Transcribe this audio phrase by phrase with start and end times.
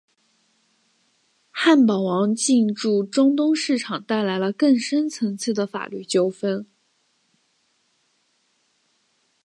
[1.51, 6.65] 汉堡王进驻中东市场带来了更深层次的法律纠纷。